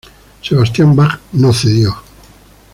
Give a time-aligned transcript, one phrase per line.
[0.41, 1.93] Sebastian Bach no cedió.